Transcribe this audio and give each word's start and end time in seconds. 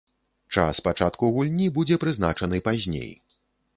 Час 0.55 0.79
пачатку 0.87 1.29
гульні 1.35 1.67
будзе 1.77 1.99
прызначаны 2.05 2.63
пазней. 2.69 3.11